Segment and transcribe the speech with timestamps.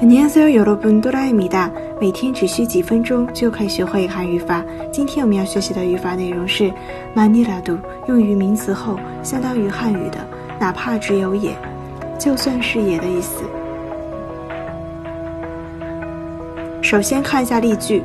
[0.00, 1.70] 안녕하세요여러분또라입니다
[2.00, 4.64] 每天只需几分钟就可以学会韩语法。
[4.90, 6.72] 今天我们要学习的语法内容是
[7.14, 7.76] 만일라도
[8.08, 10.26] 用于名词后，相当于汉语的
[10.58, 11.54] 哪怕只有也，
[12.18, 13.42] 就算是也的意思。
[16.80, 18.02] 首先看一下例句：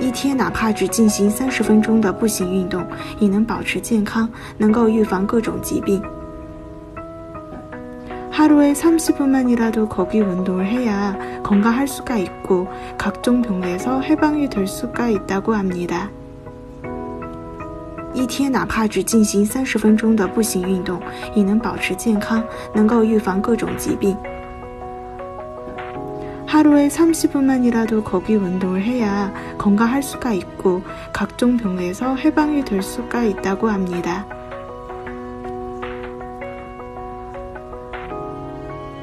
[0.00, 2.84] 一天哪怕只进行三十分钟的步行运动，
[3.20, 4.28] 也能保持健康，
[4.58, 6.02] 能够预防各种疾病。
[8.34, 16.10] 하루에 30분만이라도 걷기 운동을 해야 건강할 수가 있고 각종 병에서 해방이 될 수가 있다고 합니다.
[18.12, 21.00] 一天哪怕只进行三十分钟的步行运动，
[21.34, 24.16] 也能保持健康，能够预防各种疾病。
[26.46, 30.82] 하루에 30분만이라도 걷기 운동을 해야 건강할 수가 있고
[31.12, 34.26] 각종 병에서 해방이 될 수가 있다고 합니다.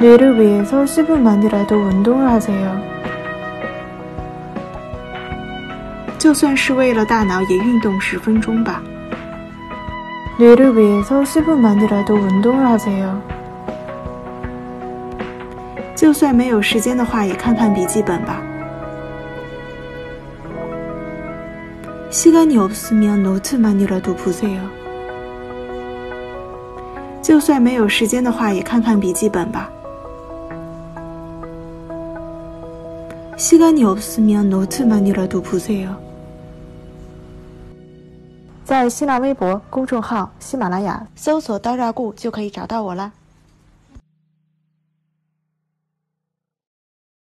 [0.00, 2.96] 뇌를 위해서 10분만이라도 운동을 하세요.
[6.18, 8.82] 就算是为了大脑也运动十分钟吧.
[10.38, 13.22] 뇌를 위해서 10분만이라도 운동을 하세요.
[15.94, 18.42] 就算没有时间的话也看看笔记本吧.
[22.10, 24.60] 시간이 없으면 노트만이라도 보세요.
[27.22, 29.70] 就算没有时间的话也看看笔记本吧。
[33.40, 35.96] 시간이 없으면 노트만이라도 보세요.
[38.66, 43.12] 在新浪微博公众号“喜马拉雅”搜索“刀扎固”就可以找到我啦。